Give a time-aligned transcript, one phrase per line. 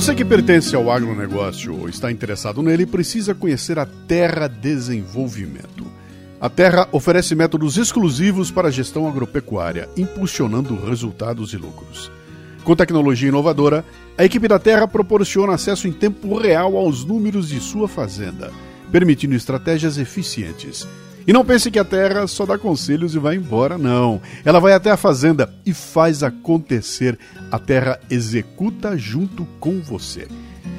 [0.00, 5.84] Você que pertence ao agronegócio ou está interessado nele precisa conhecer a Terra Desenvolvimento.
[6.40, 12.10] A Terra oferece métodos exclusivos para a gestão agropecuária, impulsionando resultados e lucros.
[12.64, 13.84] Com tecnologia inovadora,
[14.16, 18.50] a equipe da Terra proporciona acesso em tempo real aos números de sua fazenda,
[18.90, 20.88] permitindo estratégias eficientes.
[21.26, 24.20] E não pense que a Terra só dá conselhos e vai embora, não.
[24.44, 27.18] Ela vai até a fazenda e faz acontecer.
[27.50, 30.26] A Terra executa junto com você.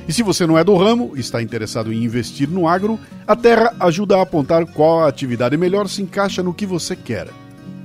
[0.07, 3.35] E se você não é do ramo e está interessado em investir no agro, a
[3.35, 7.27] Terra ajuda a apontar qual atividade melhor se encaixa no que você quer.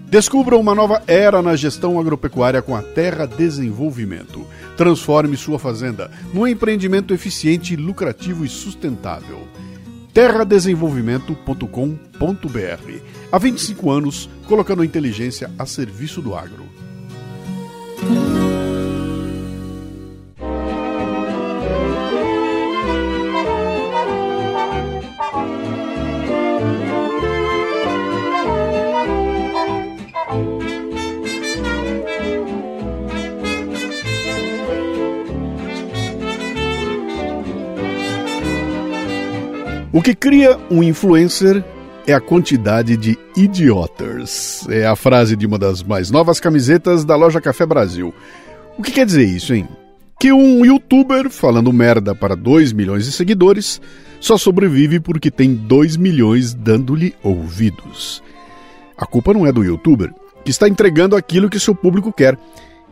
[0.08, 4.46] Descubra uma nova era na gestão agropecuária com a Terra Desenvolvimento.
[4.76, 9.46] Transforme sua fazenda num empreendimento eficiente, lucrativo e sustentável.
[10.16, 13.00] terradesenvolvimento.com.br.
[13.30, 16.65] Há 25 anos, colocando a inteligência a serviço do agro.
[40.06, 41.64] Que cria um influencer
[42.06, 44.64] é a quantidade de idiotas.
[44.70, 48.14] É a frase de uma das mais novas camisetas da loja Café Brasil.
[48.78, 49.68] O que quer dizer isso, hein?
[50.20, 53.80] Que um youtuber falando merda para 2 milhões de seguidores
[54.20, 58.22] só sobrevive porque tem 2 milhões dando-lhe ouvidos.
[58.96, 62.38] A culpa não é do youtuber, que está entregando aquilo que seu público quer.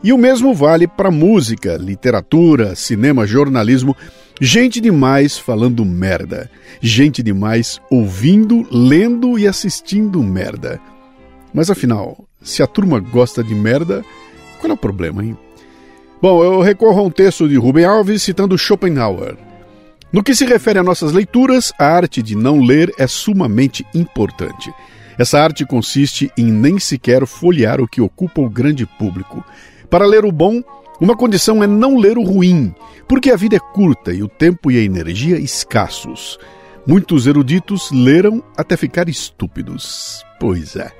[0.04, 3.96] E o mesmo vale para música, literatura, cinema, jornalismo
[4.40, 6.50] Gente demais falando merda.
[6.80, 10.80] Gente demais ouvindo, lendo e assistindo merda.
[11.52, 14.04] Mas afinal, se a turma gosta de merda,
[14.58, 15.38] qual é o problema, hein?
[16.20, 19.36] Bom, eu recorro a um texto de Rubem Alves citando Schopenhauer.
[20.12, 24.72] No que se refere a nossas leituras, a arte de não ler é sumamente importante.
[25.16, 29.44] Essa arte consiste em nem sequer folhear o que ocupa o grande público.
[29.94, 30.60] Para ler o bom,
[31.00, 32.74] uma condição é não ler o ruim,
[33.06, 36.36] porque a vida é curta e o tempo e a energia escassos.
[36.84, 40.26] Muitos eruditos leram até ficar estúpidos.
[40.40, 40.90] Pois é.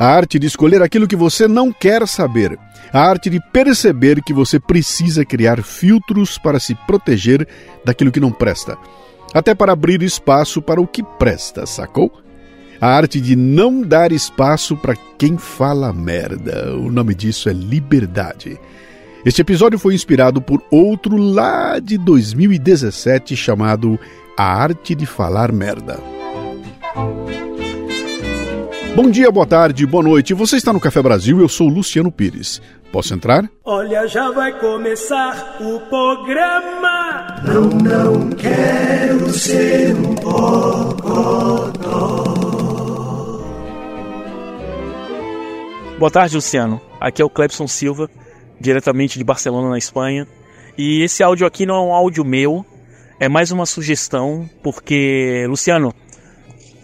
[0.00, 2.58] A arte de escolher aquilo que você não quer saber.
[2.90, 7.46] A arte de perceber que você precisa criar filtros para se proteger
[7.84, 8.78] daquilo que não presta.
[9.34, 12.10] Até para abrir espaço para o que presta, sacou?
[12.80, 16.74] A arte de não dar espaço para quem fala merda.
[16.74, 18.58] O nome disso é liberdade.
[19.24, 23.98] Este episódio foi inspirado por outro lá de 2017 chamado
[24.38, 25.98] A Arte de Falar Merda.
[28.94, 30.32] Bom dia, boa tarde, boa noite.
[30.32, 32.62] Você está no Café Brasil, eu sou Luciano Pires.
[32.90, 33.50] Posso entrar?
[33.64, 37.42] Olha, já vai começar o programa.
[37.44, 41.66] Não, não quero ser um bocodó.
[45.98, 46.78] Boa tarde, Luciano.
[47.00, 48.10] Aqui é o Clebson Silva
[48.60, 50.28] diretamente de Barcelona, na Espanha.
[50.76, 52.66] E esse áudio aqui não é um áudio meu,
[53.18, 55.94] é mais uma sugestão, porque, Luciano,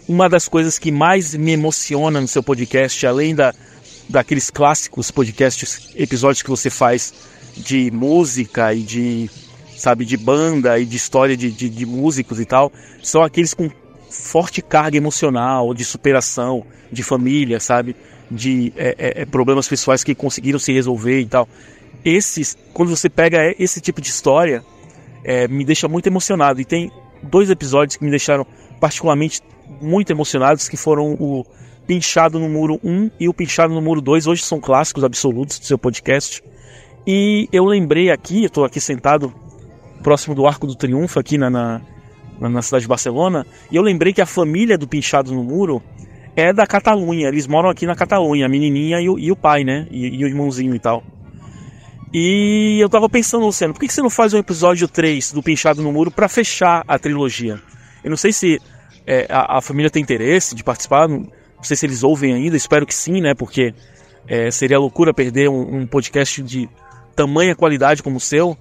[0.09, 3.53] uma das coisas que mais me emociona no seu podcast, além da,
[4.09, 7.13] daqueles clássicos podcasts, episódios que você faz
[7.55, 9.29] de música e de,
[9.77, 12.71] sabe, de banda e de história de, de, de músicos e tal,
[13.03, 13.69] são aqueles com
[14.09, 17.95] forte carga emocional, de superação, de família, sabe?
[18.33, 21.47] De é, é, é, problemas pessoais que conseguiram se resolver e tal.
[22.03, 24.63] Esses, quando você pega esse tipo de história,
[25.23, 26.59] é, me deixa muito emocionado.
[26.59, 26.91] E tem
[27.21, 28.45] dois episódios que me deixaram
[28.79, 29.41] particularmente
[29.81, 31.45] muito emocionados, que foram o
[31.87, 34.27] Pinchado no Muro 1 e o Pinchado no Muro 2.
[34.27, 36.43] Hoje são clássicos absolutos do seu podcast.
[37.05, 39.33] E eu lembrei aqui, estou aqui sentado
[40.01, 41.81] próximo do Arco do Triunfo, aqui na, na,
[42.39, 45.81] na cidade de Barcelona, e eu lembrei que a família do Pinchado no Muro
[46.35, 47.27] é da Catalunha.
[47.27, 49.87] Eles moram aqui na Catalunha, a menininha e o, e o pai, né?
[49.91, 51.03] E, e, o irmãozinho e tal.
[52.13, 55.81] E eu tava pensando, Luciano, por que, você não faz um episódio 3 do Pinchado
[55.81, 57.59] no Muro para fechar a trilogia?
[58.03, 58.59] Eu não sei se
[59.07, 62.55] é, a, a, família tem interesse de participar, não, não, sei se eles ouvem ainda,
[62.55, 63.33] espero que sim, né?
[63.33, 63.73] Porque
[64.27, 66.69] é, seria loucura perder um, um podcast de
[67.15, 68.55] tamanha qualidade como o seu.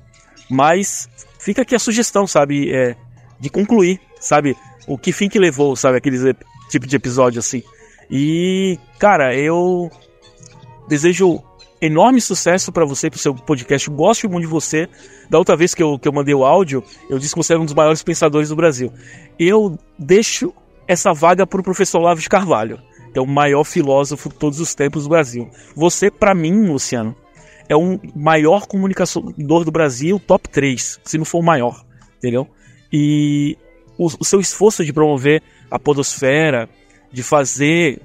[0.49, 1.09] Mas
[1.39, 2.75] fica aqui a sugestão, sabe?
[2.75, 2.97] É,
[3.39, 4.57] de concluir, sabe?
[4.87, 5.99] O que fim que levou, sabe?
[5.99, 6.23] Aqueles
[6.73, 7.63] tipo de episódio assim.
[8.11, 9.91] E, cara, eu
[10.89, 11.43] desejo
[11.81, 13.89] enorme sucesso para você, pro seu podcast.
[13.91, 14.89] Gosto muito de você.
[15.29, 17.63] Da outra vez que eu, que eu mandei o áudio, eu disse que você era
[17.63, 18.93] um dos maiores pensadores do Brasil.
[19.39, 20.53] Eu deixo
[20.87, 22.81] essa vaga pro professor Olavo de Carvalho,
[23.13, 25.51] que é o maior filósofo de todos os tempos do Brasil.
[25.75, 27.17] Você, para mim, Luciano,
[27.69, 31.85] é o maior comunicador do Brasil, top 3, se não for o maior,
[32.19, 32.47] entendeu?
[32.93, 33.57] E
[33.97, 35.43] o, o seu esforço de promover
[35.73, 36.69] a podosfera,
[37.11, 37.99] de fazer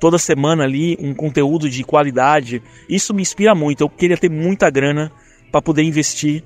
[0.00, 3.80] toda semana ali um conteúdo de qualidade, isso me inspira muito.
[3.80, 5.10] Eu queria ter muita grana
[5.50, 6.44] para poder investir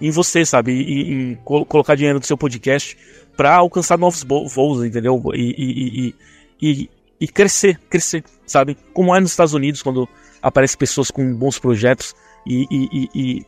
[0.00, 0.72] em você, sabe?
[0.72, 2.98] E, em colocar dinheiro no seu podcast
[3.36, 5.22] para alcançar novos voos, entendeu?
[5.34, 6.14] E, e,
[6.60, 6.90] e,
[7.20, 8.76] e, crescer, crescer, sabe?
[8.92, 10.08] Como é nos Estados Unidos, quando
[10.42, 12.12] aparecem pessoas com bons projetos
[12.44, 13.46] e,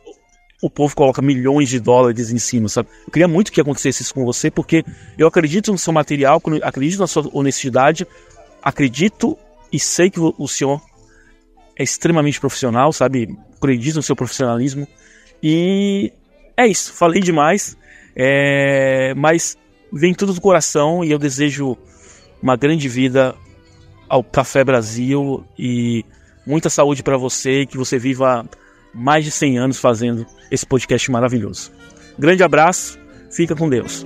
[0.61, 2.89] o povo coloca milhões de dólares em cima, sabe?
[3.05, 4.83] Eu queria muito que acontecesse isso com você, porque
[5.17, 8.07] eu acredito no seu material, acredito na sua honestidade,
[8.61, 9.37] acredito
[9.71, 10.81] e sei que o senhor
[11.77, 13.37] é extremamente profissional, sabe?
[13.57, 14.87] Acredito no seu profissionalismo.
[15.43, 16.11] E
[16.55, 17.77] é isso, falei demais,
[18.15, 19.13] é...
[19.15, 19.57] mas
[19.91, 21.77] vem tudo do coração e eu desejo
[22.41, 23.35] uma grande vida
[24.07, 26.05] ao Café Brasil e
[26.45, 28.47] muita saúde para você que você viva
[28.95, 31.71] mais de 100 anos fazendo esse podcast maravilhoso.
[32.17, 32.97] Grande abraço,
[33.29, 34.05] fica com Deus.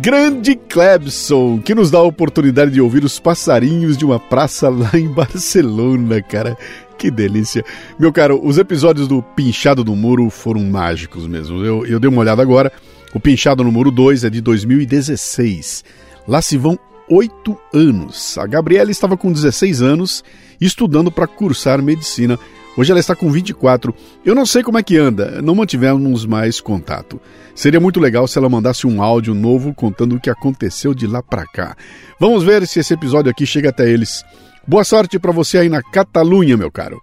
[0.00, 4.90] Grande Clebson, que nos dá a oportunidade de ouvir os passarinhos de uma praça lá
[4.94, 6.56] em Barcelona, cara.
[6.98, 7.64] Que delícia.
[7.98, 11.64] Meu caro, os episódios do Pinchado do Muro foram mágicos mesmo.
[11.64, 12.72] Eu, eu dei uma olhada agora.
[13.14, 15.84] O Pinchado no Muro 2 é de 2016.
[16.26, 16.78] Lá se vão
[17.08, 18.38] oito anos.
[18.38, 20.24] A Gabriela estava com 16 anos,
[20.60, 22.38] estudando para cursar medicina
[22.74, 23.94] Hoje ela está com 24.
[24.24, 27.20] Eu não sei como é que anda, não mantivemos mais contato.
[27.54, 31.22] Seria muito legal se ela mandasse um áudio novo contando o que aconteceu de lá
[31.22, 31.76] para cá.
[32.18, 34.24] Vamos ver se esse episódio aqui chega até eles.
[34.66, 37.02] Boa sorte para você aí na Catalunha, meu caro.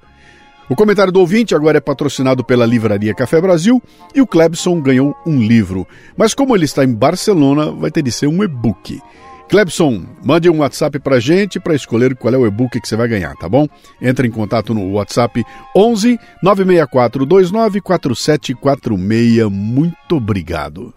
[0.67, 3.81] O comentário do ouvinte agora é patrocinado pela Livraria Café Brasil
[4.13, 5.87] e o Clebson ganhou um livro.
[6.17, 8.99] Mas como ele está em Barcelona, vai ter de ser um e-book.
[9.49, 13.07] Clebson, mande um WhatsApp pra gente para escolher qual é o e-book que você vai
[13.07, 13.67] ganhar, tá bom?
[13.99, 15.43] Entre em contato no WhatsApp
[15.75, 19.49] 11 964 29 4746.
[19.49, 20.93] Muito obrigado.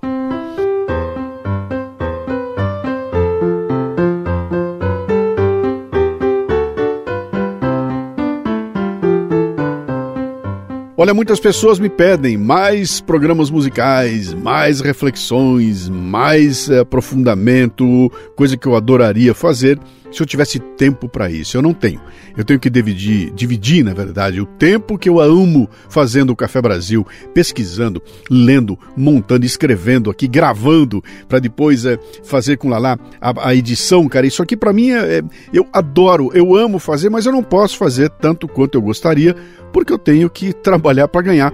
[11.02, 18.68] Olha, muitas pessoas me pedem mais programas musicais, mais reflexões, mais eh, aprofundamento, coisa que
[18.68, 19.80] eu adoraria fazer
[20.12, 21.56] se eu tivesse tempo para isso.
[21.56, 22.00] Eu não tenho.
[22.36, 26.60] Eu tenho que dividir, dividir, na verdade, o tempo que eu amo fazendo o Café
[26.60, 33.54] Brasil, pesquisando, lendo, montando, escrevendo aqui, gravando, para depois é, fazer com Lala a, a,
[33.54, 34.26] edição, cara.
[34.26, 35.22] Isso aqui para mim é, é,
[35.52, 39.34] eu adoro, eu amo fazer, mas eu não posso fazer tanto quanto eu gostaria,
[39.72, 41.52] porque eu tenho que trabalhar para ganhar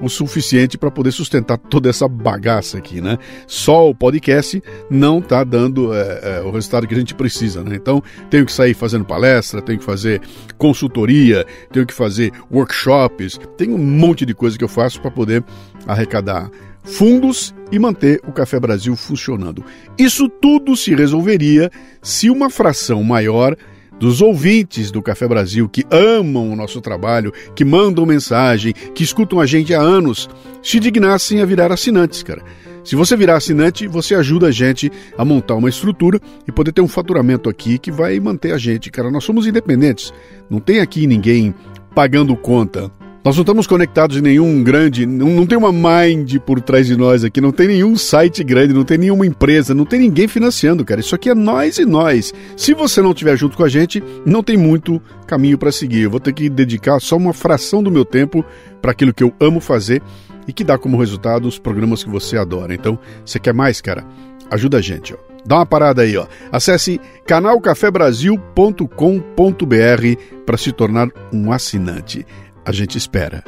[0.00, 3.18] o suficiente para poder sustentar toda essa bagaça aqui, né?
[3.46, 7.76] Só o podcast não está dando é, é, o resultado que a gente precisa, né?
[7.76, 10.20] Então, tenho que sair fazendo palestra, tenho que fazer
[10.58, 15.44] consultoria, tenho que fazer workshops, tem um monte de coisa que eu faço para poder
[15.86, 16.50] arrecadar
[16.86, 19.64] fundos e manter o Café Brasil funcionando.
[19.98, 21.70] Isso tudo se resolveria
[22.00, 23.56] se uma fração maior
[23.98, 29.40] dos ouvintes do Café Brasil que amam o nosso trabalho, que mandam mensagem, que escutam
[29.40, 30.28] a gente há anos,
[30.62, 32.42] se dignassem a virar assinantes, cara.
[32.84, 36.82] Se você virar assinante, você ajuda a gente a montar uma estrutura e poder ter
[36.82, 39.10] um faturamento aqui que vai manter a gente, cara.
[39.10, 40.14] Nós somos independentes.
[40.48, 41.52] Não tem aqui ninguém
[41.96, 42.92] pagando conta.
[43.26, 46.96] Nós não estamos conectados em nenhum grande, não, não tem uma mind por trás de
[46.96, 50.84] nós aqui, não tem nenhum site grande, não tem nenhuma empresa, não tem ninguém financiando,
[50.84, 51.00] cara.
[51.00, 52.32] Isso aqui é nós e nós.
[52.56, 56.02] Se você não estiver junto com a gente, não tem muito caminho para seguir.
[56.02, 58.44] Eu vou ter que dedicar só uma fração do meu tempo
[58.80, 60.00] para aquilo que eu amo fazer
[60.46, 62.72] e que dá como resultado os programas que você adora.
[62.72, 64.04] Então, você quer mais, cara?
[64.52, 65.16] Ajuda a gente, ó.
[65.44, 66.28] Dá uma parada aí, ó.
[66.52, 72.24] Acesse canalcafebrasil.com.br para se tornar um assinante.
[72.68, 73.44] A gente espera.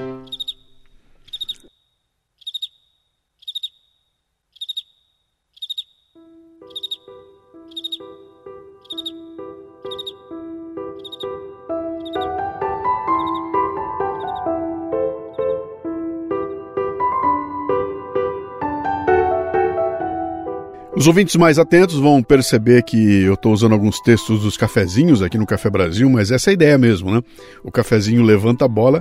[20.99, 25.39] Os ouvintes mais atentos vão perceber que eu estou usando alguns textos dos cafezinhos aqui
[25.39, 27.23] no Café Brasil, mas essa é a ideia mesmo, né?
[27.63, 29.01] O cafezinho levanta a bola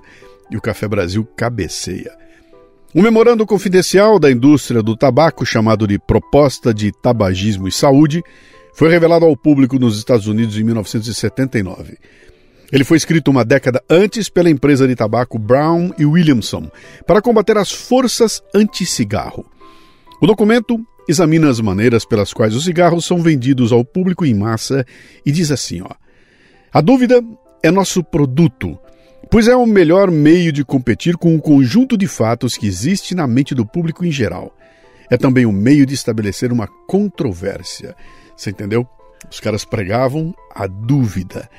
[0.51, 2.15] e o Café Brasil cabeceia.
[2.93, 8.21] Um memorando confidencial da indústria do tabaco, chamado de Proposta de Tabagismo e Saúde,
[8.75, 11.97] foi revelado ao público nos Estados Unidos em 1979.
[12.71, 16.69] Ele foi escrito uma década antes pela empresa de tabaco Brown e Williamson
[17.07, 19.43] para combater as forças anti-cigarro.
[20.21, 24.85] O documento examina as maneiras pelas quais os cigarros são vendidos ao público em massa
[25.25, 25.89] e diz assim: ó,
[26.71, 27.23] a dúvida
[27.63, 28.77] é nosso produto,
[29.31, 33.25] pois é o melhor meio de competir com o conjunto de fatos que existe na
[33.25, 34.55] mente do público em geral.
[35.09, 37.95] É também um meio de estabelecer uma controvérsia.
[38.35, 38.85] Você entendeu?
[39.31, 41.49] Os caras pregavam a dúvida.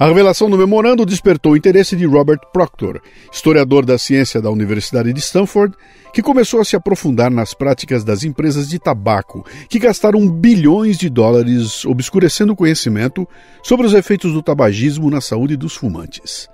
[0.00, 5.12] A revelação do memorando despertou o interesse de Robert Proctor, historiador da ciência da Universidade
[5.12, 5.76] de Stanford,
[6.14, 11.10] que começou a se aprofundar nas práticas das empresas de tabaco, que gastaram bilhões de
[11.10, 13.28] dólares obscurecendo o conhecimento
[13.62, 16.48] sobre os efeitos do tabagismo na saúde dos fumantes.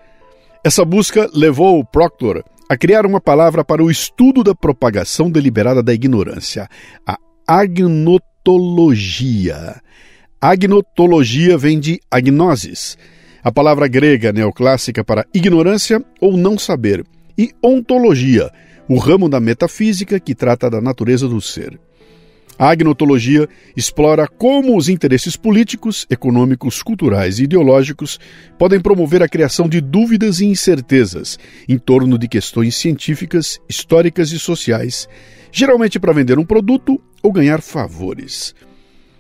[0.64, 5.94] Essa busca levou Proctor a criar uma palavra para o estudo da propagação deliberada da
[5.94, 6.68] ignorância,
[7.06, 9.80] a agnotologia.
[10.40, 12.98] Agnotologia vem de agnosis,
[13.46, 17.06] a palavra grega neoclássica para ignorância ou não saber,
[17.38, 18.50] e ontologia,
[18.88, 21.78] o ramo da metafísica que trata da natureza do ser.
[22.58, 28.18] A agnotologia explora como os interesses políticos, econômicos, culturais e ideológicos
[28.58, 31.38] podem promover a criação de dúvidas e incertezas
[31.68, 35.08] em torno de questões científicas, históricas e sociais,
[35.52, 38.56] geralmente para vender um produto ou ganhar favores.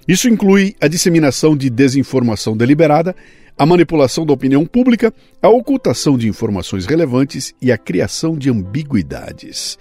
[0.08, 3.14] Isso inclui a disseminação de desinformação deliberada,
[3.58, 9.78] a manipulação da opinião pública, a ocultação de informações relevantes e a criação de ambiguidades.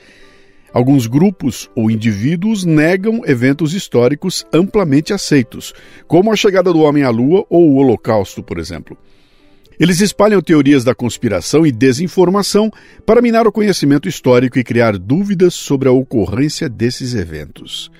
[0.73, 5.73] Alguns grupos ou indivíduos negam eventos históricos amplamente aceitos,
[6.07, 8.97] como a chegada do homem à Lua ou o Holocausto, por exemplo.
[9.79, 12.71] Eles espalham teorias da conspiração e desinformação
[13.05, 17.91] para minar o conhecimento histórico e criar dúvidas sobre a ocorrência desses eventos.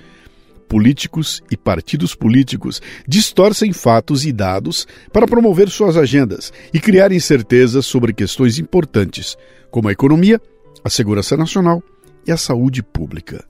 [0.68, 7.86] Políticos e partidos políticos distorcem fatos e dados para promover suas agendas e criar incertezas
[7.86, 9.36] sobre questões importantes,
[9.70, 10.40] como a economia,
[10.82, 11.82] a segurança nacional
[12.26, 13.44] e a saúde pública.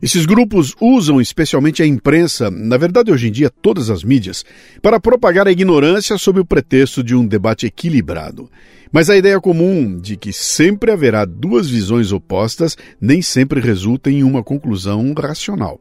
[0.00, 4.44] Esses grupos usam especialmente a imprensa, na verdade hoje em dia todas as mídias,
[4.82, 8.50] para propagar a ignorância sob o pretexto de um debate equilibrado.
[8.92, 14.22] Mas a ideia comum de que sempre haverá duas visões opostas nem sempre resulta em
[14.22, 15.80] uma conclusão racional.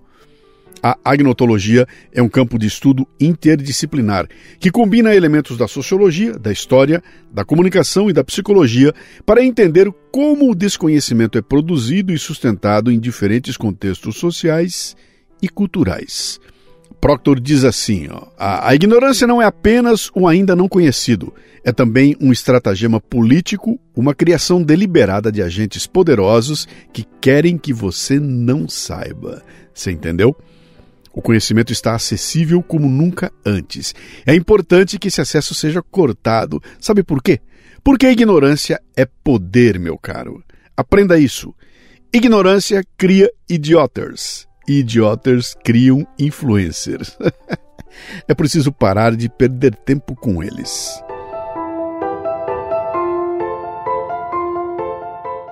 [0.84, 4.28] A agnotologia é um campo de estudo interdisciplinar
[4.60, 7.02] que combina elementos da sociologia, da história,
[7.32, 8.94] da comunicação e da psicologia
[9.26, 14.96] para entender como o desconhecimento é produzido e sustentado em diferentes contextos sociais
[15.42, 16.40] e culturais.
[17.02, 21.72] Proctor diz assim: ó, a, a ignorância não é apenas o ainda não conhecido, é
[21.72, 28.68] também um estratagema político, uma criação deliberada de agentes poderosos que querem que você não
[28.68, 29.44] saiba.
[29.74, 30.36] Você entendeu?
[31.16, 33.96] O conhecimento está acessível como nunca antes.
[34.26, 36.62] É importante que esse acesso seja cortado.
[36.78, 37.40] Sabe por quê?
[37.82, 40.44] Porque a ignorância é poder, meu caro.
[40.76, 41.56] Aprenda isso.
[42.14, 44.46] Ignorância cria idioters.
[44.68, 47.18] Idioters criam influencers.
[48.28, 51.02] é preciso parar de perder tempo com eles.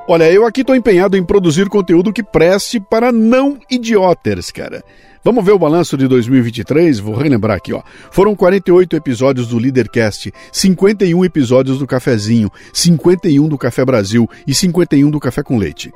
[0.05, 4.83] Olha, eu aqui estou empenhado em produzir conteúdo que preste para não idioters, cara.
[5.23, 6.99] Vamos ver o balanço de 2023?
[6.99, 7.81] Vou relembrar aqui, ó.
[8.11, 15.09] Foram 48 episódios do Leadercast, 51 episódios do Cafezinho, 51 do Café Brasil e 51
[15.09, 15.93] do Café com Leite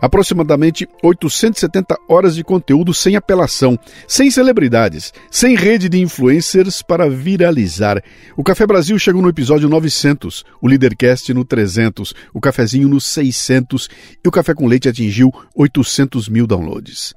[0.00, 8.02] aproximadamente 870 horas de conteúdo sem apelação, sem celebridades, sem rede de influencers para viralizar.
[8.36, 13.88] O Café Brasil chegou no episódio 900, o Leadercast no 300, o Cafezinho no 600
[14.24, 17.14] e o Café com Leite atingiu 800 mil downloads.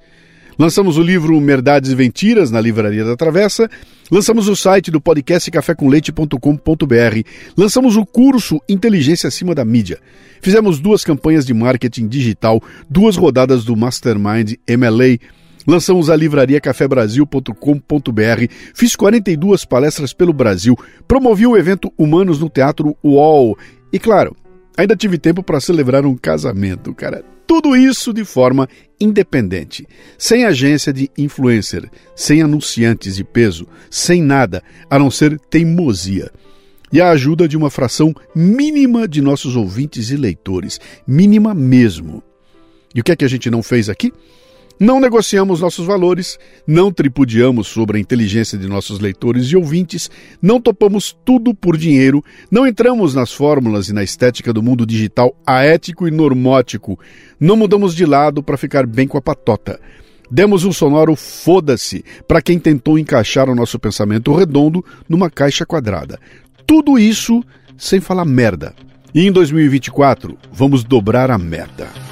[0.58, 3.70] Lançamos o livro Verdades e Mentiras na Livraria da Travessa.
[4.12, 7.22] Lançamos o site do podcast cafécomleite.com.br.
[7.58, 10.00] Lançamos o curso Inteligência Acima da Mídia.
[10.42, 15.18] Fizemos duas campanhas de marketing digital, duas rodadas do Mastermind MLA.
[15.66, 20.76] Lançamos a livraria cafebrasil.com.br, fiz 42 palestras pelo Brasil,
[21.08, 23.56] promovi o evento Humanos no Teatro UOL
[23.94, 24.36] e, claro,
[24.76, 27.24] ainda tive tempo para celebrar um casamento, cara.
[27.52, 29.86] Tudo isso de forma independente,
[30.18, 36.32] sem agência de influencer, sem anunciantes de peso, sem nada a não ser teimosia.
[36.94, 42.24] E a ajuda de uma fração mínima de nossos ouvintes e leitores, mínima mesmo.
[42.96, 44.14] E o que é que a gente não fez aqui?
[44.82, 50.10] Não negociamos nossos valores, não tripudiamos sobre a inteligência de nossos leitores e ouvintes,
[50.42, 55.36] não topamos tudo por dinheiro, não entramos nas fórmulas e na estética do mundo digital
[55.46, 57.00] aético e normótico,
[57.40, 59.80] não mudamos de lado para ficar bem com a patota.
[60.32, 66.20] Demos um sonoro foda-se para quem tentou encaixar o nosso pensamento redondo numa caixa quadrada.
[66.66, 67.44] Tudo isso
[67.78, 68.74] sem falar merda.
[69.14, 72.11] E em 2024, vamos dobrar a merda.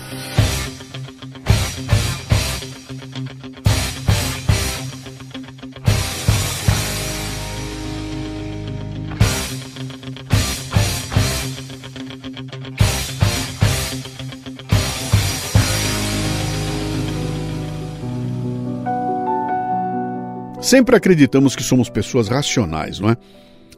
[20.70, 23.18] Sempre acreditamos que somos pessoas racionais, não é?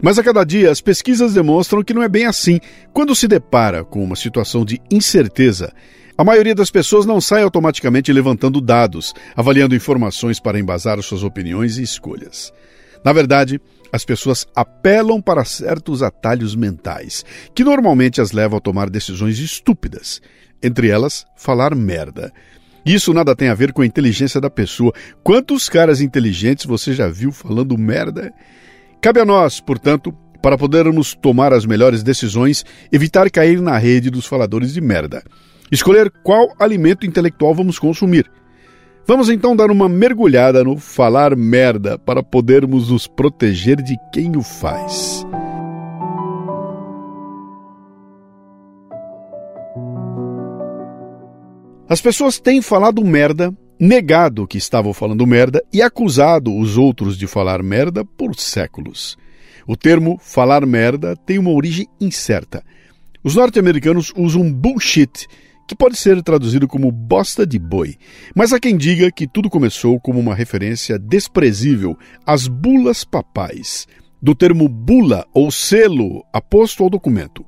[0.02, 2.60] Mas a cada dia as pesquisas demonstram que não é bem assim.
[2.92, 5.72] Quando se depara com uma situação de incerteza,
[6.18, 11.78] a maioria das pessoas não sai automaticamente levantando dados, avaliando informações para embasar suas opiniões
[11.78, 12.52] e escolhas.
[13.06, 17.24] Na verdade, as pessoas apelam para certos atalhos mentais,
[17.56, 20.22] que normalmente as levam a tomar decisões estúpidas,
[20.62, 22.34] entre elas, falar merda.
[22.86, 24.94] Isso nada tem a ver com a inteligência da pessoa.
[25.24, 28.34] Quantos caras inteligentes você já viu falando merda?
[29.00, 34.26] Cabe a nós, portanto, para podermos tomar as melhores decisões, evitar cair na rede dos
[34.26, 35.24] faladores de merda.
[35.72, 38.30] Escolher qual alimento intelectual vamos consumir.
[39.08, 44.42] Vamos então dar uma mergulhada no falar merda para podermos nos proteger de quem o
[44.42, 45.26] faz.
[51.92, 57.28] As pessoas têm falado merda, negado que estavam falando merda e acusado os outros de
[57.28, 59.18] falar merda por séculos.
[59.68, 62.64] O termo falar merda tem uma origem incerta.
[63.22, 65.28] Os norte-americanos usam bullshit,
[65.68, 67.98] que pode ser traduzido como bosta de boi,
[68.34, 73.86] mas há quem diga que tudo começou como uma referência desprezível às bulas papais,
[74.22, 77.46] do termo bula ou selo aposto ao documento.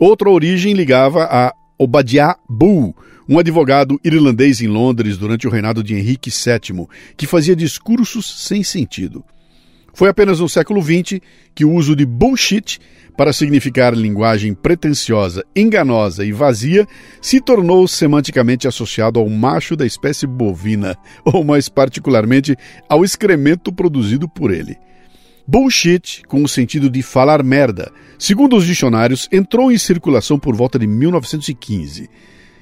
[0.00, 2.92] Outra origem ligava a Obadiah Bull,
[3.28, 8.62] um advogado irlandês em Londres durante o reinado de Henrique VII, que fazia discursos sem
[8.62, 9.22] sentido.
[9.92, 11.20] Foi apenas no século XX
[11.54, 12.78] que o uso de bullshit
[13.16, 16.86] para significar linguagem pretensiosa, enganosa e vazia
[17.20, 22.56] se tornou semanticamente associado ao macho da espécie bovina, ou mais particularmente
[22.88, 24.76] ao excremento produzido por ele.
[25.48, 30.78] Bullshit, com o sentido de falar merda, segundo os dicionários, entrou em circulação por volta
[30.78, 32.08] de 1915.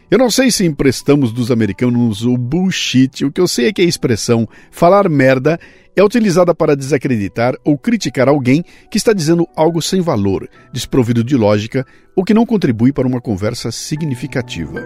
[0.09, 3.83] Eu não sei se emprestamos dos americanos o bullshit, o que eu sei é que
[3.83, 5.59] a expressão falar merda
[5.97, 11.37] é utilizada para desacreditar ou criticar alguém que está dizendo algo sem valor, desprovido de
[11.37, 14.81] lógica ou que não contribui para uma conversa significativa.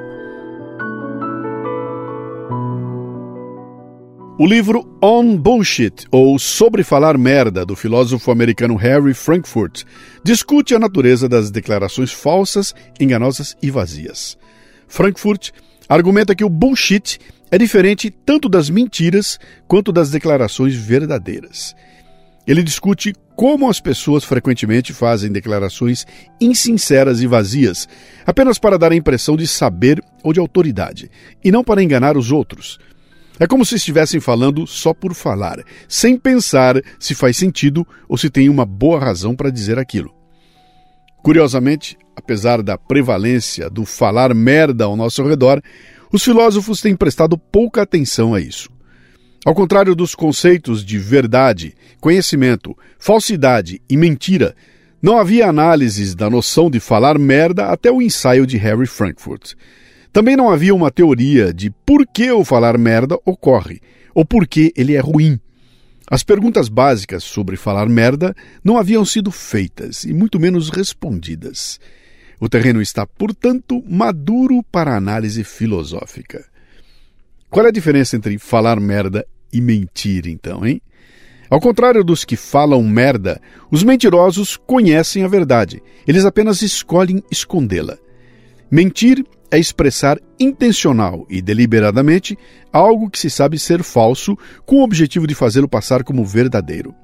[4.38, 9.83] O livro On Bullshit, ou Sobre Falar Merda, do filósofo americano Harry Frankfurt,
[10.24, 14.38] discute a natureza das declarações falsas, enganosas e vazias.
[14.90, 15.53] Frankfurt
[15.88, 17.18] argumenta que o bullshit
[17.50, 21.74] é diferente tanto das mentiras quanto das declarações verdadeiras.
[22.46, 26.05] Ele discute como as pessoas frequentemente fazem declarações
[26.40, 27.88] insinceras e vazias,
[28.26, 31.11] apenas para dar a impressão de saber ou de autoridade,
[31.42, 32.79] e não para enganar os outros.
[33.38, 38.29] É como se estivessem falando só por falar, sem pensar se faz sentido ou se
[38.29, 40.19] tem uma boa razão para dizer aquilo.
[41.22, 45.62] Curiosamente, apesar da prevalência do falar merda ao nosso redor,
[46.12, 48.70] os filósofos têm prestado pouca atenção a isso.
[49.44, 54.54] Ao contrário dos conceitos de verdade, conhecimento, falsidade e mentira,
[55.02, 59.54] não havia análises da noção de falar merda até o ensaio de Harry Frankfurt.
[60.12, 63.80] Também não havia uma teoria de por que o falar merda ocorre,
[64.14, 65.40] ou por que ele é ruim.
[66.11, 71.79] As perguntas básicas sobre falar merda não haviam sido feitas e muito menos respondidas.
[72.40, 76.44] O terreno está, portanto, maduro para análise filosófica.
[77.49, 80.83] Qual é a diferença entre falar merda e mentir, então, hein?
[81.49, 87.96] Ao contrário dos que falam merda, os mentirosos conhecem a verdade, eles apenas escolhem escondê-la.
[88.68, 92.38] Mentir é expressar intencional e deliberadamente
[92.72, 96.94] algo que se sabe ser falso com o objetivo de fazê-lo passar como verdadeiro.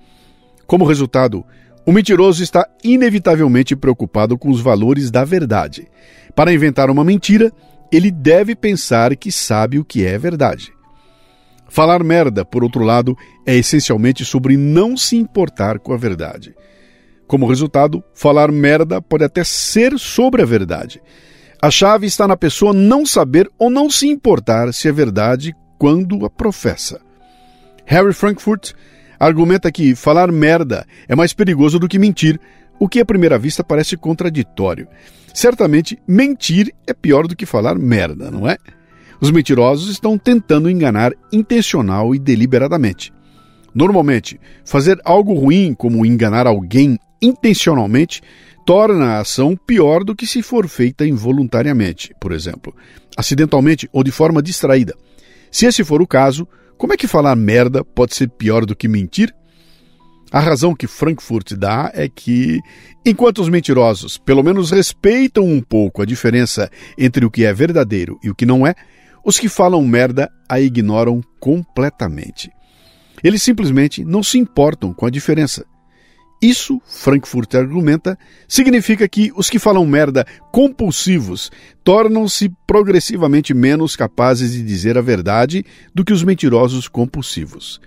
[0.66, 1.44] Como resultado,
[1.84, 5.88] o mentiroso está inevitavelmente preocupado com os valores da verdade.
[6.34, 7.52] Para inventar uma mentira,
[7.92, 10.72] ele deve pensar que sabe o que é verdade.
[11.68, 16.54] Falar merda, por outro lado, é essencialmente sobre não se importar com a verdade.
[17.26, 21.02] Como resultado, falar merda pode até ser sobre a verdade,
[21.66, 26.24] a chave está na pessoa não saber ou não se importar se é verdade quando
[26.24, 27.00] a professa.
[27.84, 28.70] Harry Frankfurt
[29.18, 32.38] argumenta que falar merda é mais perigoso do que mentir,
[32.78, 34.86] o que à primeira vista parece contraditório.
[35.34, 38.56] Certamente, mentir é pior do que falar merda, não é?
[39.20, 43.12] Os mentirosos estão tentando enganar intencional e deliberadamente.
[43.74, 48.22] Normalmente, fazer algo ruim, como enganar alguém intencionalmente,
[48.66, 52.74] torna a ação pior do que se for feita involuntariamente, por exemplo,
[53.16, 54.94] acidentalmente ou de forma distraída.
[55.52, 58.88] Se esse for o caso, como é que falar merda pode ser pior do que
[58.88, 59.32] mentir?
[60.32, 62.60] A razão que Frankfurt dá é que,
[63.04, 68.18] enquanto os mentirosos pelo menos respeitam um pouco a diferença entre o que é verdadeiro
[68.22, 68.74] e o que não é,
[69.24, 72.50] os que falam merda a ignoram completamente.
[73.22, 75.64] Eles simplesmente não se importam com a diferença.
[76.40, 81.50] Isso, Frankfurt argumenta, significa que os que falam merda compulsivos
[81.82, 87.80] tornam-se progressivamente menos capazes de dizer a verdade do que os mentirosos compulsivos.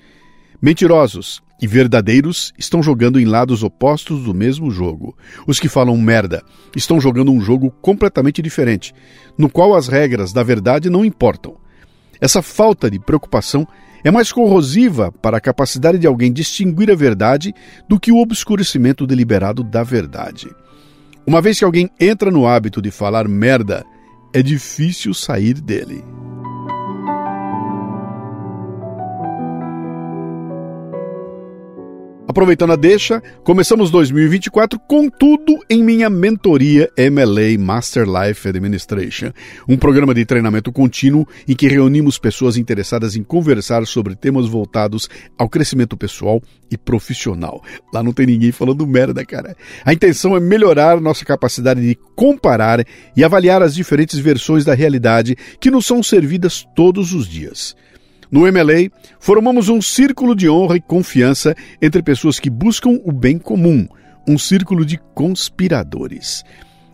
[0.62, 5.16] Mentirosos e verdadeiros estão jogando em lados opostos do mesmo jogo.
[5.46, 6.44] Os que falam merda
[6.76, 8.94] estão jogando um jogo completamente diferente,
[9.38, 11.56] no qual as regras da verdade não importam.
[12.20, 13.68] Essa falta de preocupação
[14.04, 17.54] é mais corrosiva para a capacidade de alguém distinguir a verdade
[17.88, 20.48] do que o obscurecimento deliberado da verdade.
[21.26, 23.86] Uma vez que alguém entra no hábito de falar merda,
[24.34, 26.04] é difícil sair dele.
[32.30, 39.32] Aproveitando a deixa, começamos 2024 com tudo em minha mentoria MLA Master Life Administration,
[39.68, 45.10] um programa de treinamento contínuo em que reunimos pessoas interessadas em conversar sobre temas voltados
[45.40, 46.40] ao crescimento pessoal
[46.70, 47.64] e profissional.
[47.92, 49.58] Lá não tem ninguém falando merda, cara.
[49.84, 52.86] A intenção é melhorar nossa capacidade de comparar
[53.18, 57.76] e avaliar as diferentes versões da realidade que nos são servidas todos os dias.
[58.32, 63.38] No MLA, formamos um círculo de honra e confiança entre pessoas que buscam o bem
[63.38, 63.88] comum,
[64.28, 66.44] um círculo de conspiradores.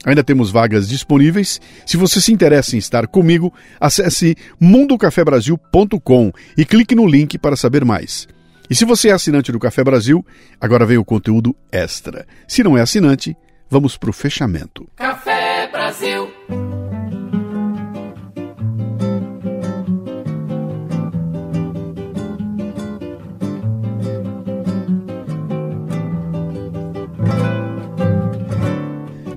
[0.05, 1.59] Ainda temos vagas disponíveis.
[1.85, 7.83] Se você se interessa em estar comigo, acesse mundocafebrasil.com e clique no link para saber
[7.83, 8.27] mais.
[8.69, 10.25] E se você é assinante do Café Brasil,
[10.61, 12.25] agora vem o conteúdo extra.
[12.47, 13.35] Se não é assinante,
[13.69, 14.87] vamos para o fechamento.
[14.95, 16.29] Café Brasil.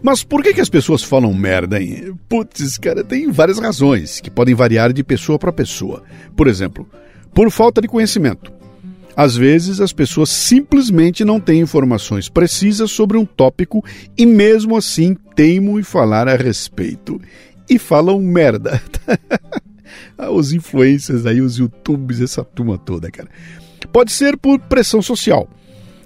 [0.08, 2.14] Mas por que, que as pessoas falam merda, hein?
[2.30, 6.02] Putz, cara, tem várias razões que podem variar de pessoa para pessoa.
[6.34, 6.88] Por exemplo,
[7.34, 8.50] por falta de conhecimento.
[9.14, 13.84] Às vezes as pessoas simplesmente não têm informações precisas sobre um tópico
[14.16, 17.20] e mesmo assim teimam em falar a respeito.
[17.68, 18.80] E falam merda.
[20.16, 23.28] Ah, os influencers aí, os youtubers, essa turma toda, cara.
[23.92, 25.48] Pode ser por pressão social.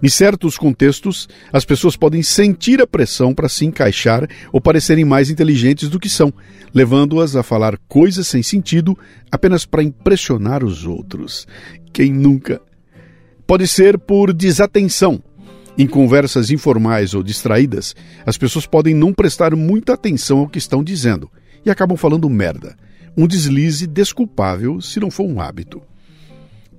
[0.03, 5.31] Em certos contextos, as pessoas podem sentir a pressão para se encaixar ou parecerem mais
[5.31, 6.35] inteligentes do que são,
[6.75, 8.99] levando-as a falar coisas sem sentido
[9.31, 11.47] apenas para impressionar os outros.
[11.93, 12.61] Quem nunca?
[13.47, 15.23] Pode ser por desatenção.
[15.79, 17.95] Em conversas informais ou distraídas,
[18.27, 21.31] as pessoas podem não prestar muita atenção ao que estão dizendo
[21.65, 22.77] e acabam falando merda.
[23.17, 25.81] Um deslize desculpável se não for um hábito.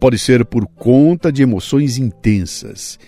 [0.04, 3.00] Pode ser por conta de emoções intensas.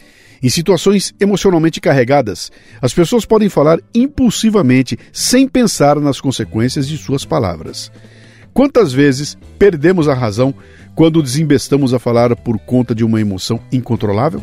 [0.42, 2.50] Em situações emocionalmente carregadas,
[2.82, 7.92] as pessoas podem falar impulsivamente, sem pensar nas consequências de suas palavras.
[8.54, 10.56] Quantas vezes perdemos a razão
[10.96, 14.42] quando desembestamos a falar por conta de uma emoção incontrolável?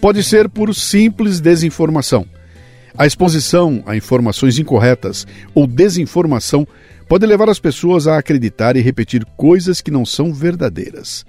[0.00, 2.24] Pode ser por simples desinformação.
[2.96, 6.66] A exposição a informações incorretas ou desinformação
[7.10, 11.26] pode levar as pessoas a acreditar e repetir coisas que não são verdadeiras.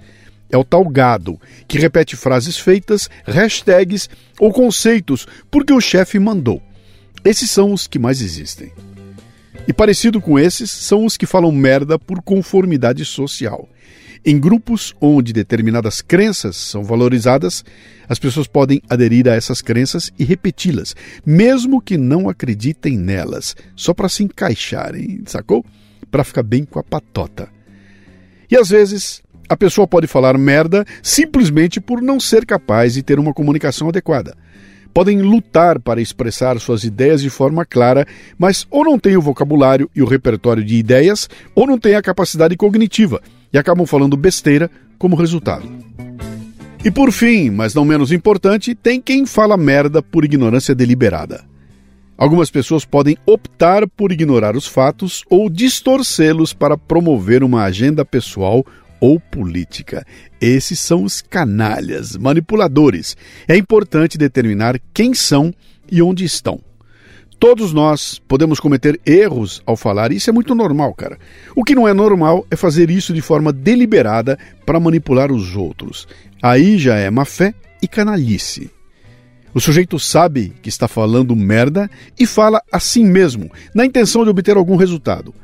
[0.48, 6.62] É o tal gado, que repete frases feitas, hashtags ou conceitos porque o chefe mandou.
[7.24, 8.70] Esses são os que mais existem.
[9.66, 13.68] E parecido com esses são os que falam merda por conformidade social.
[14.24, 17.64] Em grupos onde determinadas crenças são valorizadas,
[18.08, 20.94] as pessoas podem aderir a essas crenças e repeti-las,
[21.26, 25.64] mesmo que não acreditem nelas, só para se encaixarem, sacou?
[26.08, 27.48] Para ficar bem com a patota.
[28.48, 33.18] E às vezes, a pessoa pode falar merda simplesmente por não ser capaz de ter
[33.18, 34.36] uma comunicação adequada.
[34.94, 38.06] Podem lutar para expressar suas ideias de forma clara,
[38.38, 42.02] mas ou não têm o vocabulário e o repertório de ideias, ou não têm a
[42.02, 43.20] capacidade cognitiva
[43.52, 45.68] e acabam falando besteira como resultado.
[46.84, 51.44] E por fim, mas não menos importante, tem quem fala merda por ignorância deliberada.
[52.16, 58.64] Algumas pessoas podem optar por ignorar os fatos ou distorcê-los para promover uma agenda pessoal
[59.00, 60.06] ou política.
[60.40, 63.16] Esses são os canalhas, manipuladores.
[63.48, 65.52] É importante determinar quem são
[65.90, 66.60] e onde estão.
[67.42, 71.18] Todos nós podemos cometer erros ao falar, isso é muito normal, cara.
[71.56, 76.06] O que não é normal é fazer isso de forma deliberada para manipular os outros.
[76.40, 77.52] Aí já é má fé
[77.82, 78.70] e canalice.
[79.52, 84.56] O sujeito sabe que está falando merda e fala assim mesmo, na intenção de obter
[84.56, 85.34] algum resultado.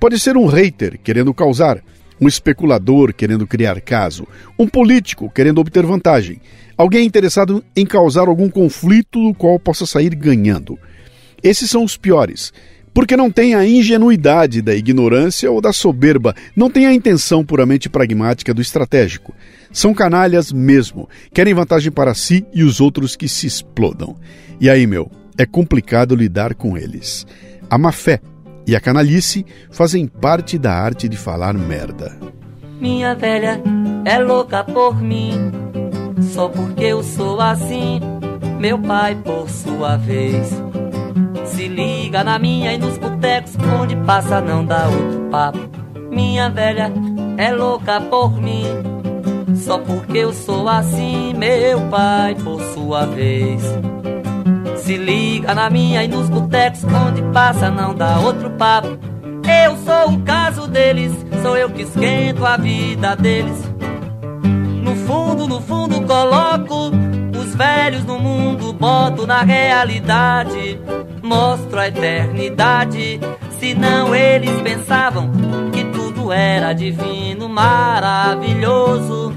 [0.00, 1.84] Pode ser um hater querendo causar,
[2.18, 4.26] um especulador querendo criar caso,
[4.58, 6.40] um político querendo obter vantagem,
[6.78, 10.78] alguém interessado em causar algum conflito do qual possa sair ganhando.
[11.42, 12.52] Esses são os piores,
[12.94, 17.88] porque não tem a ingenuidade da ignorância ou da soberba, não tem a intenção puramente
[17.88, 19.34] pragmática do estratégico.
[19.72, 24.16] São canalhas mesmo, querem vantagem para si e os outros que se explodam.
[24.60, 27.26] E aí, meu, é complicado lidar com eles.
[27.70, 28.20] A má fé
[28.66, 32.16] e a canalice fazem parte da arte de falar merda.
[32.80, 33.60] Minha velha
[34.04, 35.50] é louca por mim,
[36.32, 38.00] só porque eu sou assim.
[38.60, 40.50] Meu pai, por sua vez,
[41.44, 45.58] se liga na minha e nos botecos, onde passa não dá outro papo.
[46.10, 46.92] Minha velha
[47.38, 48.66] é louca por mim,
[49.56, 51.34] só porque eu sou assim.
[51.34, 53.62] Meu pai, por sua vez.
[54.76, 58.98] Se liga na minha e nos botecos onde passa não dá outro papo.
[59.64, 63.62] Eu sou o caso deles, sou eu que esquento a vida deles.
[64.82, 66.90] No fundo, no fundo coloco
[67.38, 70.80] os velhos no mundo, boto na realidade,
[71.22, 73.20] mostro a eternidade.
[73.58, 75.30] Senão eles pensavam
[75.72, 79.32] que tudo era divino, maravilhoso.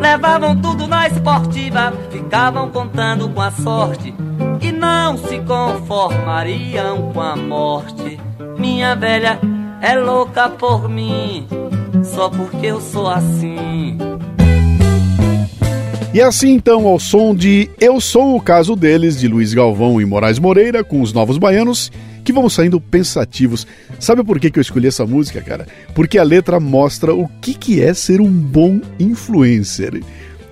[0.00, 4.14] Levavam tudo na esportiva, ficavam contando com a sorte
[4.60, 8.20] e não se conformariam com a morte.
[8.58, 9.38] Minha velha
[9.80, 11.46] é louca por mim,
[12.02, 13.98] só porque eu sou assim.
[16.14, 20.04] E assim então, ao som de Eu Sou o Caso Deles, de Luiz Galvão e
[20.04, 21.90] Moraes Moreira, com os Novos Baianos,
[22.22, 23.66] que vamos saindo pensativos.
[23.98, 25.66] Sabe por que, que eu escolhi essa música, cara?
[25.92, 30.00] Porque a letra mostra o que, que é ser um bom influencer.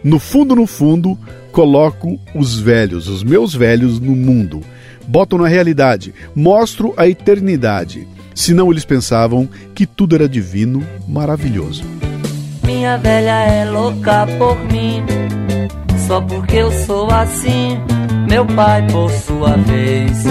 [0.03, 1.16] No fundo, no fundo,
[1.53, 4.62] coloco os velhos, os meus velhos, no mundo.
[5.07, 8.09] Boto na realidade, mostro a eternidade.
[8.35, 11.85] Senão eles pensavam que tudo era divino, maravilhoso.
[12.64, 15.05] Minha velha é louca por mim,
[16.07, 17.79] só porque eu sou assim.
[18.29, 20.25] Meu pai, por sua vez,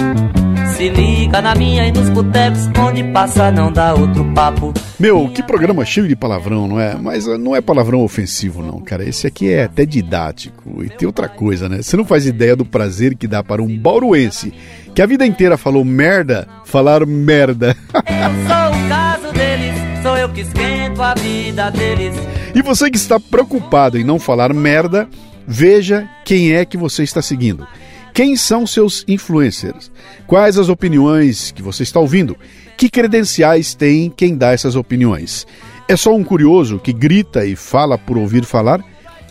[0.75, 4.73] se liga na minha e nos botecos onde passa não dá outro papo.
[4.99, 6.95] Meu, que programa cheio de palavrão, não é?
[6.95, 9.03] Mas ah, não é palavrão ofensivo, não, cara.
[9.07, 10.83] Esse aqui é até didático.
[10.83, 11.81] E tem outra coisa, né?
[11.81, 14.53] Você não faz ideia do prazer que dá para um bauruense
[14.93, 17.75] que a vida inteira falou merda, falar merda.
[17.93, 22.30] Eu sou o caso deles, sou eu que esquento a vida deles.
[22.53, 25.07] E você que está preocupado em não falar merda,
[25.47, 27.65] veja quem é que você está seguindo.
[28.13, 29.89] Quem são seus influencers?
[30.27, 32.35] Quais as opiniões que você está ouvindo?
[32.75, 35.47] Que credenciais tem quem dá essas opiniões?
[35.87, 38.83] É só um curioso que grita e fala por ouvir falar?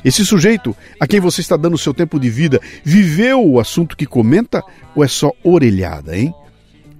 [0.03, 4.07] Esse sujeito a quem você está dando seu tempo de vida viveu o assunto que
[4.07, 4.63] comenta
[4.95, 6.35] ou é só orelhada, hein?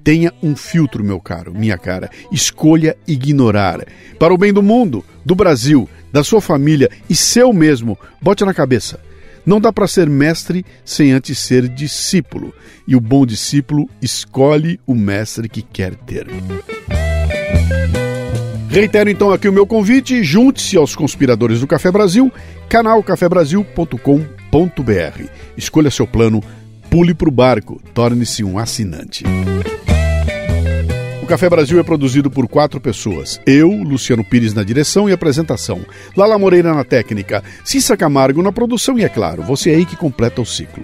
[0.05, 2.11] Tenha um filtro, meu caro, minha cara.
[2.31, 3.87] Escolha ignorar.
[4.19, 8.55] Para o bem do mundo, do Brasil, da sua família e seu mesmo, bote na
[8.55, 8.99] cabeça.
[9.45, 12.53] Não dá para ser mestre sem antes ser discípulo,
[12.87, 16.27] e o bom discípulo escolhe o mestre que quer ter.
[18.69, 22.31] Reitero então aqui o meu convite, junte-se aos conspiradores do Café Brasil,
[22.69, 25.25] canalcafebrasil.com.br.
[25.57, 26.41] Escolha seu plano,
[26.89, 29.25] pule para o barco, torne-se um assinante.
[31.31, 33.41] Café Brasil é produzido por quatro pessoas.
[33.47, 35.81] Eu, Luciano Pires na direção e apresentação.
[36.17, 37.41] Lala Moreira na técnica.
[37.65, 40.83] Cissa Camargo na produção e, é claro, você aí que completa o ciclo.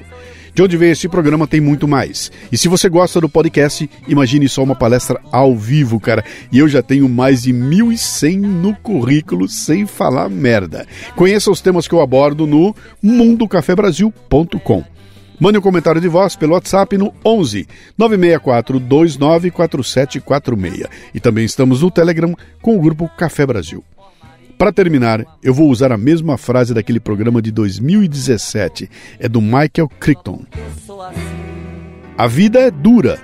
[0.55, 2.31] De onde veio esse programa tem muito mais.
[2.53, 6.25] E se você gosta do podcast, imagine só uma palestra ao vivo, cara.
[6.53, 10.87] E eu já tenho mais de 1.100 no currículo sem falar merda.
[11.17, 14.85] Conheça os temas que eu abordo no mundocafebrasil.com.
[15.39, 20.89] Mande um comentário de voz pelo WhatsApp no 11 964 294746.
[21.15, 23.85] E também estamos no Telegram com o grupo Café Brasil.
[24.57, 28.89] Para terminar, eu vou usar a mesma frase daquele programa de 2017.
[29.19, 30.47] É do Michael Crichton.
[32.17, 33.19] A vida é dura,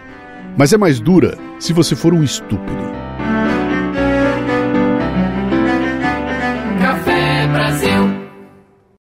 [0.58, 3.01] mas é mais dura se você for um estúpido.